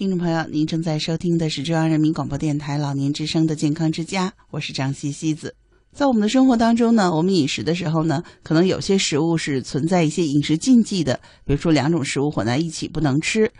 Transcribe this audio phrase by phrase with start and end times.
[0.00, 5.54] 听众朋友，您正在收听的是中央人民广播电台老年之声的健康之家，我是张西西子。
[5.92, 13.52] 在我们的生活当中呢，我们饮食的时候呢，可能有些食物是存在一些饮食禁忌的，比如说两种食物混在一起不能吃。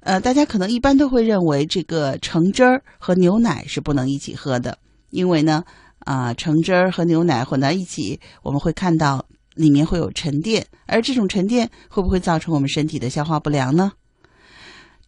[0.00, 4.76] 呃，大家可能一般都会认为这个橙汁儿和牛奶是不能一起喝的，
[5.10, 5.62] 因为呢，
[6.00, 9.24] 啊，橙汁儿和牛奶混在一起，我们会看到
[9.54, 13.92] 里面会有沉淀，而这种沉淀会不会造成我们身体的消化不良呢？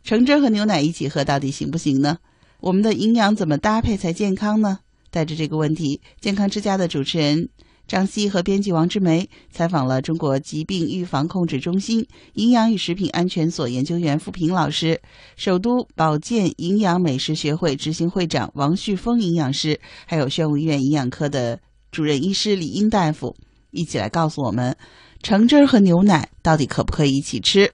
[0.03, 2.19] 橙汁和牛奶一起喝到底行不行呢？
[2.61, 4.79] 我们的营养怎么搭配才健康呢？
[5.11, 7.49] 带着这个问题，健康之家的主持人
[7.89, 15.01] 张希和编辑王志梅采访了中国疾病预防控制中心营养与食品安全所研究员付平老师，
[15.37, 21.59] 首都保健营养美食学会执行会长王旭峰营养师，还有宣武医院营养科的
[21.91, 23.35] 主任医师李英大夫，
[23.73, 24.77] 一起来告诉我们，
[25.23, 27.71] 橙汁和牛奶到底可不可以一起吃？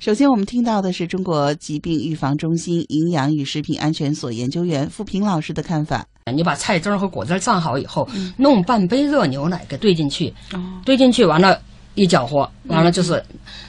[0.00, 6.06] 首先，我们听到的是中国疾病预防中心营养与食品安全所研究员付平老师的看法。
[6.32, 11.60] 你把菜汁儿和果汁榨好以后，弄半杯热牛奶给兑进去，哦兑进去完了，
[11.96, 13.22] 一搅和，完了就是，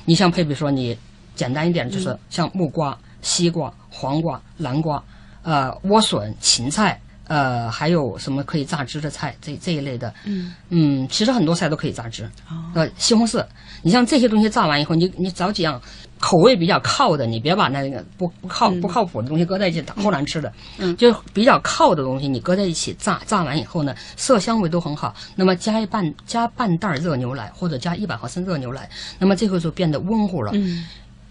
[0.06, 0.98] 你像配比说你
[1.36, 5.04] 简单一点，就是像木瓜、西瓜、黄瓜、南瓜，
[5.42, 6.98] 呃，莴笋、芹菜。
[7.28, 9.34] 呃，还有什么可以榨汁的菜？
[9.42, 12.26] 这这一类的，嗯嗯，其实很多菜都可以榨汁。
[12.50, 13.46] 哦呃，西红柿，
[13.84, 15.82] 你像这些东西榨完以后，你你找几样
[16.22, 20.54] 口味比较靠的，你别把那个不不靠不靠谱的东西搁在一起，齁难吃的。
[20.78, 25.14] 嗯就比较靠的东西，你搁在一起炸，炸完以后呢，色香味都很好。
[25.36, 28.88] 那么加一半加半袋儿热牛奶，或者加一百毫升热牛奶，
[29.20, 30.86] 那么这个就变得温乎了，嗯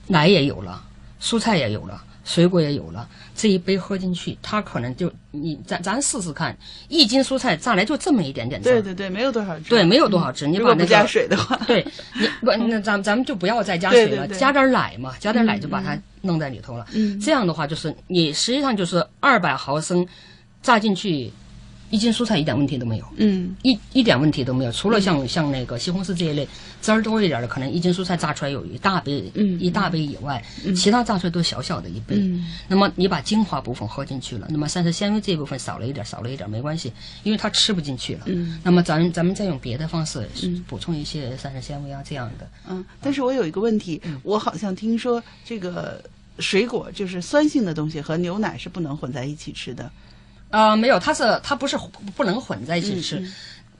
[0.08, 0.82] 奶也有了，
[1.22, 2.02] 蔬菜也有了。
[2.32, 6.56] 水果也有了，这一杯喝进去，它可能就你咱咱试试看，
[6.88, 9.68] 一斤蔬菜榨来就这么一点点汁对对对，没有多少汁。
[9.68, 10.46] 对，没有多少汁。
[10.46, 16.86] 你把那个水的话，对你不那咱咱们就不要再加水了，对对对加点奶嘛，加点奶就把它弄在里头了。
[16.92, 20.06] 嗯这样的话就是你实际上就是二百毫升
[20.62, 21.32] 榨进去，
[21.90, 23.04] 一斤蔬菜一点问题都没有。
[23.16, 26.48] 嗯一一点问题都没有，除了像像那个西红柿这一类
[26.80, 30.42] 汁儿多一点的，可能一斤蔬菜榨出来有一大杯，嗯一大杯以外，
[30.74, 32.16] 其他榨出来都小小的一杯。
[32.16, 36.92] 嗯那么你把精华部分喝进去了，那么膳食纤维这一部分少了一点，少了一点没关系，
[37.22, 38.20] 因为它吃不进去了。
[38.26, 40.28] 嗯那么咱咱们再用别的方式
[40.66, 42.48] 补充一些膳食纤维啊这样的。
[42.68, 42.84] 嗯。
[43.00, 46.02] 但是我有一个问题，我好像听说这个
[46.38, 49.90] 水果就是酸性的东西和牛奶是不能混在一起吃的。
[50.50, 51.78] 呃、没有，它是它不是
[52.16, 53.24] 不能混在一起吃，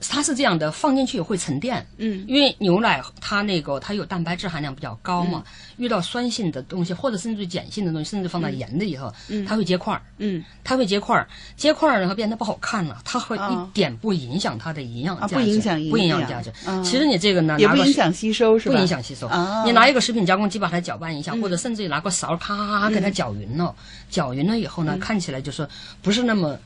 [0.09, 1.85] 它是这样的，放进去会沉淀。
[1.97, 2.25] 嗯。
[2.27, 5.43] 因为牛奶它那个它有蛋白质含量比较高嘛，
[5.77, 9.13] 遇到酸性的东西或者甚至碱性的东西，甚至放到盐的以后，
[9.47, 16.51] 它会结块儿，嗯它会结块儿，结块儿然后变得不好看了，它会啊一点不影响它的营养价值，啊不影响营不影响养价值。
[16.65, 16.81] 啊。
[16.83, 18.75] 其实你这个呢，也不拿个影响吸收是吧？
[18.75, 19.27] 不影响吸收。
[19.27, 23.73] 啊你拿一个食品加工机把它搅拌一下，或者甚至于拿个勺咔咔咔给它搅匀了，
[24.09, 25.67] 搅匀了以后呢，看起来就是
[26.01, 26.57] 不是那么。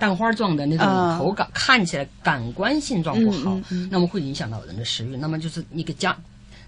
[0.00, 5.16] 蛋花状的那种啊口感，看起来感官性状不好，嗯嗯那么会影响到人的食欲。
[5.16, 6.16] 那么就是你给加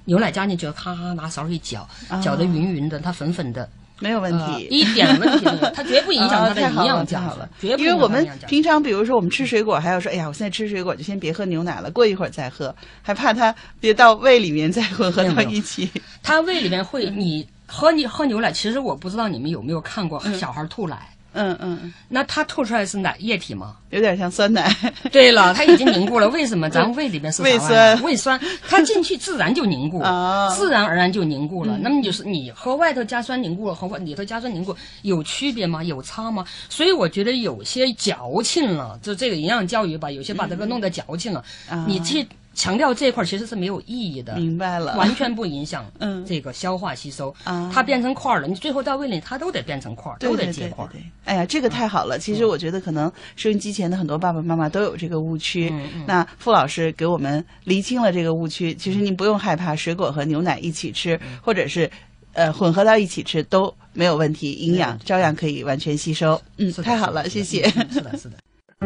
[0.04, 3.68] 牛奶加进去，咔咔拿勺一搅，啊搅得匀匀的，它粉粉的，
[4.00, 4.66] 没有问呃题。
[4.70, 8.28] 一点问题没有， 它绝不影响它的营养价值太好了，绝不因为我们。
[8.46, 15.88] 平常比如说我们吃水果，还要说，哎呀，我现在吃水果就先别喝牛奶了，过一会儿再喝，还怕它别到胃里面再混合到一起。
[16.22, 23.76] 它胃里面会，你喝你喝牛奶，其实我不知道你们有没有看过小孩吐奶，嗯嗯，嗯那它吐出来是奶液体吗？
[23.90, 24.74] 有点像酸奶。
[25.10, 26.28] 对了， 它已经凝固了。
[26.28, 26.68] 为什么？
[26.70, 31.76] 咱胃里面是胃酸胃酸，它进去 自然就凝固，啊自然而然就凝固了。
[31.78, 35.82] 那么就是你和外头加酸凝固了，和外里头加酸凝固有区别吗？
[35.84, 36.44] 有差吗？
[36.68, 41.44] 所以我觉得有些矫情了，就这个营养教育吧，有些把这个弄得矫情了。
[41.68, 44.34] 啊你去强调这一块儿其实是没有意义的。
[44.36, 50.86] 明白了，完全不影响 嗯这个消化吸收，啊它变成块儿了，你最后到胃里它都得变成块儿，都对对对得结块
[51.24, 52.18] 哎呀，这个太好了！
[52.18, 55.72] 其实我觉得可能收音机前的很多爸爸妈妈都有这个误区。
[56.06, 58.74] 那傅老师给我们厘清了这个误区。
[58.74, 61.88] 其实您不用害怕水果和牛奶一起吃，嗯或者是
[62.32, 66.40] 呃混合到一起吃都没有问题，营养照样可以完全吸收。
[66.58, 67.62] 嗯，太好了，谢谢。
[67.76, 68.36] 嗯是的，是的。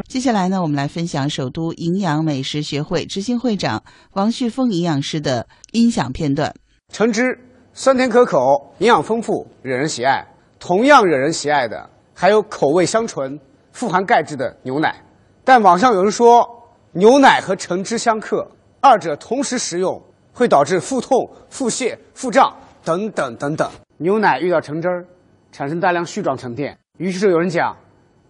[0.05, 3.83] 接下来呢，我们来分享首都营养美食学会执行会长
[4.13, 6.55] 王旭峰营养师的音响片段。
[6.93, 7.39] 橙汁
[7.73, 10.27] 酸甜可口，营养丰富，惹人喜爱。
[10.59, 13.39] 同样惹人喜爱的还有口味香醇、
[13.73, 15.03] 富含钙质的牛奶。
[15.45, 16.47] 但网上有人说
[16.93, 18.51] 牛奶和橙汁相克，
[18.81, 20.01] 二者同时食用
[20.33, 22.55] 会导致腹痛、腹泻、腹胀
[22.85, 23.71] 等等等等。
[23.99, 25.05] 牛奶遇到橙汁儿，
[25.53, 26.77] 产生大量絮状沉淀。
[26.99, 27.77] 于是就有人讲，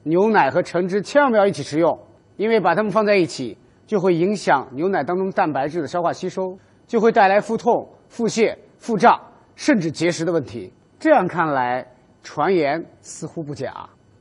[0.09, 1.99] 牛奶和橙汁千万不要一起食用，
[2.37, 3.59] 因为把它们放在一起，
[3.89, 6.57] 就会影响牛奶当中蛋白质的消化吸收，
[6.87, 9.21] 就会带来腹痛、腹泻、腹胀，
[9.57, 10.73] 甚至结石的问题。
[11.01, 11.85] 这样看来，
[12.23, 13.73] 传言似乎不假，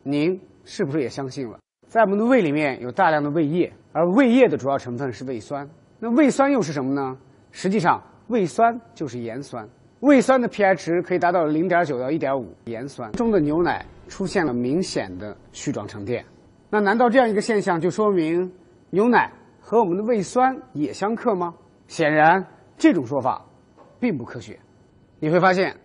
[0.01, 1.59] 您是不是也相信了？
[1.87, 5.69] 在我们的胃里面有大量的胃液，而胃液的主要成分是胃酸。
[5.99, 7.15] 那胃酸又是什么呢？
[7.51, 9.63] 实际上，胃酸就是盐酸。
[9.99, 16.23] 胃酸的 pH 值可以达到零点九到一点五，盐酸中的牛奶出现了明显的絮状沉淀。
[16.69, 18.51] 那难道这样一个现象就说明
[18.89, 21.53] 牛奶和我们的胃酸也相克吗？
[21.87, 22.45] 显然，
[22.77, 23.45] 这种说法
[23.99, 24.59] 并不科学。
[25.19, 25.75] 你会发现，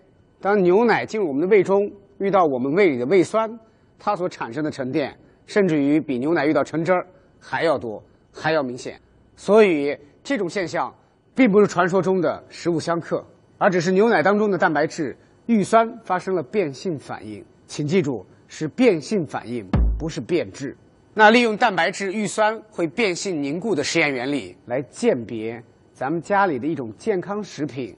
[0.41, 3.59] 当牛奶进入我们的胃中，遇到我们胃里的胃酸，
[3.99, 5.17] 它所产生的沉淀，
[5.47, 7.07] 甚至于比牛奶遇到橙汁儿
[7.39, 8.03] 还要多，
[8.33, 9.01] 还要明显。
[9.37, 10.93] 所以，这种现象
[11.35, 13.25] 并不是传说中的食物相克。
[13.59, 15.15] 而只是牛奶当中的蛋白质
[15.45, 19.65] 遇酸发生了变性反应，请记住是变性反应，
[19.97, 20.77] 不是变质。
[21.15, 25.63] 那利用蛋白质遇酸会变性凝固的实验原理来鉴别
[25.95, 27.97] 咱们家里的一种健康食品。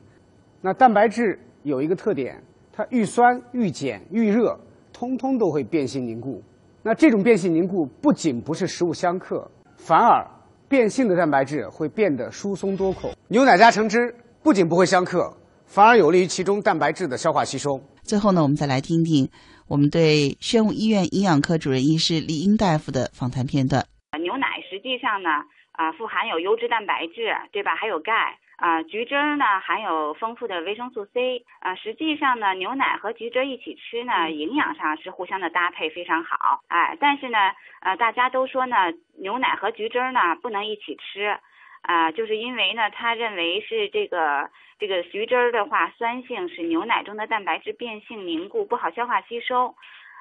[0.61, 2.39] 那蛋白质有一个特点，
[2.71, 4.55] 它遇酸、遇碱、遇热，
[4.93, 6.43] 通通都会变性凝固。
[6.83, 10.23] 那这种变性凝固不仅不是食物相克，反而
[10.69, 13.11] 变性的蛋白质会变得疏松多孔。
[13.27, 15.35] 牛奶加橙汁不仅不会相克。
[15.65, 17.81] 反而有利于其中蛋白质的消化吸收。
[18.03, 19.27] 最后呢，我们再来听听
[19.73, 23.81] 我们对宣武医院营养科主任医师李英大夫的访谈片段。
[24.21, 25.31] 牛奶实际上呢，
[25.73, 27.75] 啊，富含有优质蛋白质，对吧？
[27.75, 28.37] 还有钙。
[28.59, 31.43] 啊，橘汁呢含有丰富的维生素 C。
[31.61, 36.61] 啊，实际上呢，牛奶和橘汁一起吃呢，营养上是互相的搭配非常好。
[36.69, 37.39] 哎，但是呢，
[37.81, 38.77] 呃，大家都说呢，
[39.17, 41.39] 牛奶和橘汁呢不能一起吃。
[41.83, 49.75] 啊，就是因为呢，他认为是这个这个徐汁儿的话，酸性使牛奶中的蛋白质变性凝固，不好消化吸收。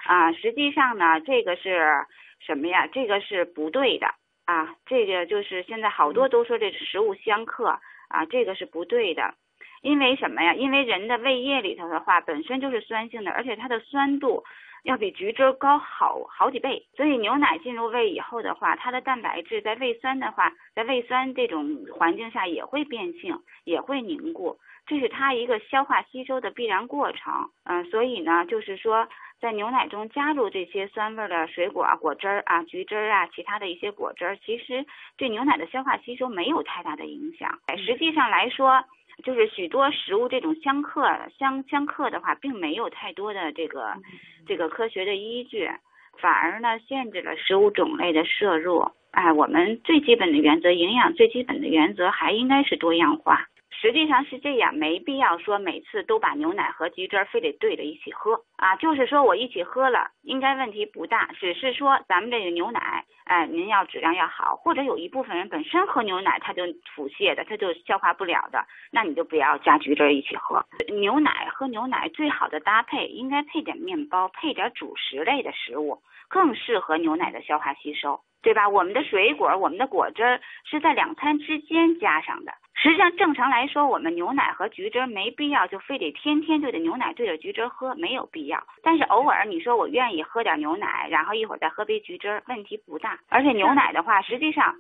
[0.06, 2.06] 啊，实际上呢，这个是
[2.40, 2.88] 什么呀？
[2.88, 4.08] 这个是不对的
[4.46, 4.76] 啊。
[4.88, 7.80] 这个就是现在好多都说这食物相克
[8.10, 9.36] 啊，这个是不对的。
[9.82, 10.54] 因为什么呀？
[10.54, 14.44] 因为人的胃液里头的话本身就是酸性的，而且它的酸度。
[14.84, 24.58] 要比橘汁高好好几倍，所以牛奶进入胃以后的话，它的蛋白质在胃酸的话，在胃酸这种环境下也会变性，也会凝固，
[24.88, 27.48] 这是它一个消化吸收的必然过程。
[27.66, 29.08] 嗯，所以呢，就是说
[29.40, 34.84] 在牛奶中加入这些酸味的水果啊、果汁儿啊、橘汁儿啊、其他的一些果汁儿，其实
[35.16, 37.60] 对牛奶的消化吸收没有太大的影响。
[37.78, 38.84] 实际上来说。
[39.24, 41.02] 就是许多食物这种相克
[41.38, 43.94] 相相克的话，并没有太多的这个
[44.48, 45.70] 这个科学的依据，
[46.20, 48.92] 反而呢限制了食物种类的摄入。
[49.12, 53.48] 哎，我们最基本的原则，营养最基本的原则还应该是多样化。
[53.72, 58.76] 实际上是这样，没必要说每次都把牛奶和橘汁儿非得兑着一起喝啊。
[58.76, 61.30] 就是说我一起喝了，应该问题不大。
[61.40, 66.64] 只是说咱们这个牛奶，哎，您要质量要好，或者有一部分人本身喝牛奶他就
[66.94, 70.64] 腹泻的，他就消化不了的，那你就不要加橘汁儿一起喝。
[70.90, 78.68] 牛奶喝牛奶最好的搭配应该配点面包，配点主食类的食物，更适合牛奶的消化吸收，对吧？
[78.70, 82.52] 我们的水果，我们的果汁是在两餐之间加上的。
[82.82, 88.60] 实际上，正常来说，我们牛奶和橘汁没必要就非得天天对着牛奶对着橘汁喝，没有必要。
[88.82, 93.20] 但是偶尔你说我愿意喝点牛奶，然后一会儿再喝杯橘汁，问题不大。
[93.30, 94.76] 而且牛奶的话，实际上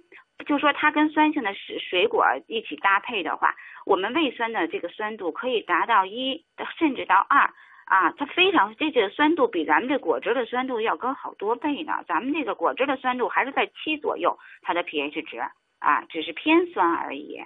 [0.47, 3.53] 就说它跟酸性的水水果一起搭配的话，
[3.85, 6.43] 我们胃酸的这个酸度可以达到一
[6.79, 7.53] 甚至到二
[7.85, 12.03] 啊，它非常这个酸度比咱们这果汁的酸度要高好多倍呢。
[12.07, 15.37] 咱们这个果汁的酸度还是在七左右，它的 pH 值
[15.77, 17.39] 啊，只是偏酸而已。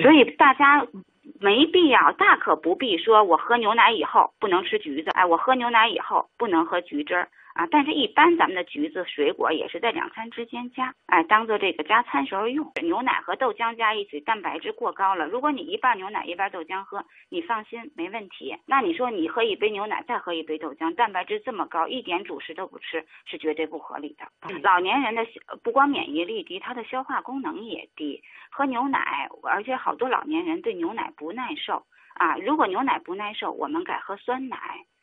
[0.00, 0.86] 所以大家
[1.40, 7.28] 没必要，大可不必说，我喝牛奶以后不能吃橘子，哎，我喝牛奶以后不能喝橘汁儿。
[7.54, 12.72] 啊，但是，一般咱们的橘子水果也是在两餐之间加，哎，当做这个加餐时候用。
[12.82, 15.26] 牛奶和豆浆加一起，蛋白质过高了。
[15.26, 18.56] 如果你一半牛奶一半豆浆喝，你放心，没问题。
[18.66, 24.26] 那你说你喝一杯牛奶，再喝一杯豆浆，蛋白质这么高，一点主食都不吃，是绝对不合理的。
[24.62, 25.26] 老年人的
[25.62, 28.22] 不光免疫力低，他的消化功能也低。
[28.50, 32.36] 喝牛奶，而且好多老年人对牛奶不耐受啊。
[32.38, 34.58] 如果牛奶不耐受，我们改喝酸奶。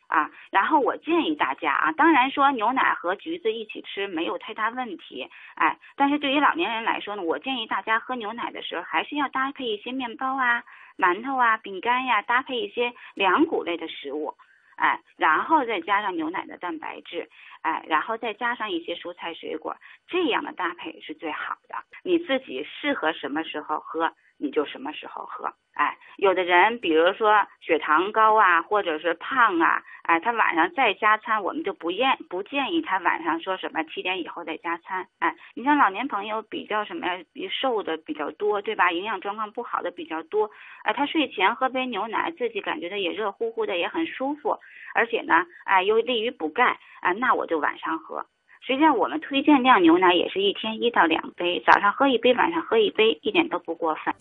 [0.10, 10.64] 啊，然后我建议大家啊，当然说牛奶和橘子一起吃没有太大问题，哎，但是对于老年人来说呢，我建议大家喝牛奶的时候还是要搭配一些面包啊、
[10.98, 14.36] 馒头啊、饼干呀，搭配一些粮谷类的食物，
[14.78, 17.30] 哎，然后再加上牛奶的蛋白质，
[17.62, 21.76] 哎，然后再加上一些蔬菜水果，这样的搭配是最好的。
[22.02, 25.54] 你自己适合什么时候喝，你就什么时候喝。
[25.74, 35.08] 哎，有的人比如说血糖高啊，或者是胖啊，哎，他晚上再加餐，我们就不建不建议他晚上说什么七点以后再加餐。
[35.20, 38.92] 哎，你像老年朋友比较什么呀，瘦的比较多，对吧？
[38.92, 40.50] 营养状况不好的比较多，
[40.84, 44.58] 哎，他睡前喝杯牛奶，自己感觉的也热乎乎的，也很舒服，
[44.94, 48.26] 而且呢，哎，又利于补钙，啊，那我就晚上喝。
[48.62, 54.14] 实际上，我们推荐量牛奶也是一天一到两杯，早上喝一杯，晚上喝一杯，一点都不过分。